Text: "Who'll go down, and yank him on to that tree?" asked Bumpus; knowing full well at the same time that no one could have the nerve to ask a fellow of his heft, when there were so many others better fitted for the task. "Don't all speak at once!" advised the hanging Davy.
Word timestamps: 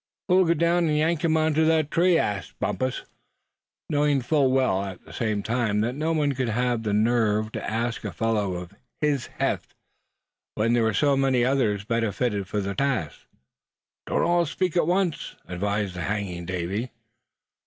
"Who'll 0.29 0.45
go 0.45 0.55
down, 0.55 0.87
and 0.87 0.97
yank 0.97 1.23
him 1.23 1.37
on 1.37 1.53
to 1.53 1.63
that 1.65 1.91
tree?" 1.91 2.17
asked 2.17 2.57
Bumpus; 2.59 3.03
knowing 3.87 4.23
full 4.23 4.51
well 4.51 4.83
at 4.83 5.05
the 5.05 5.13
same 5.13 5.43
time 5.43 5.81
that 5.81 5.93
no 5.93 6.11
one 6.11 6.33
could 6.33 6.49
have 6.49 6.81
the 6.81 6.91
nerve 6.91 7.51
to 7.51 7.69
ask 7.69 8.03
a 8.03 8.11
fellow 8.11 8.55
of 8.55 8.73
his 8.99 9.27
heft, 9.37 9.75
when 10.55 10.73
there 10.73 10.81
were 10.85 10.93
so 10.95 11.15
many 11.15 11.45
others 11.45 11.85
better 11.85 12.11
fitted 12.11 12.47
for 12.47 12.61
the 12.61 12.73
task. 12.73 13.27
"Don't 14.07 14.23
all 14.23 14.47
speak 14.47 14.75
at 14.75 14.87
once!" 14.87 15.35
advised 15.47 15.93
the 15.93 16.01
hanging 16.01 16.47
Davy. 16.47 16.89